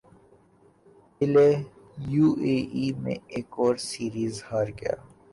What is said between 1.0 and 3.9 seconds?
قلعے U A E میں ایک اور